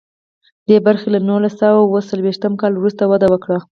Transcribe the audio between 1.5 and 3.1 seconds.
سوه اوه څلویښتم کال وروسته